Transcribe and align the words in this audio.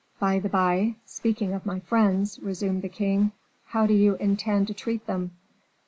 "By 0.19 0.39
the 0.39 0.49
by, 0.49 0.95
speaking 1.05 1.53
of 1.53 1.63
my 1.63 1.79
friends," 1.79 2.39
resumed 2.39 2.81
the 2.81 2.89
king; 2.89 3.33
"how 3.67 3.85
do 3.85 3.93
you 3.93 4.15
intend 4.15 4.65
to 4.69 4.73
treat 4.73 5.05
them?" 5.05 5.29